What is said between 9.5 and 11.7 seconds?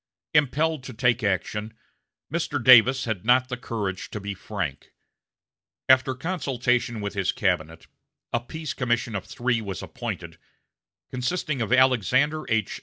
was appointed, consisting